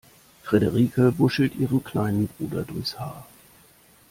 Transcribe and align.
Frederike 0.41 1.19
wuschelt 1.19 1.53
ihrem 1.55 1.83
kleinen 1.83 2.27
Bruder 2.29 2.63
durchs 2.63 2.97
Haar. 2.97 3.27